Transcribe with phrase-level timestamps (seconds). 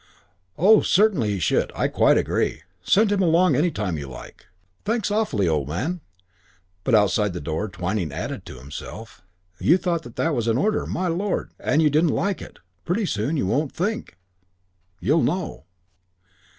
[0.57, 1.71] "Oh, certainly he should.
[1.75, 2.63] I quite agree.
[2.81, 4.47] Send him along any time you like."
[4.83, 6.01] "Thanks awfully, old man."
[6.83, 9.21] But outside the door Twyning added to himself:
[9.59, 12.57] "You thought that was an order, my lord; and you didn't like it.
[12.83, 14.17] Pretty soon you won't think.
[14.99, 15.65] You'll know."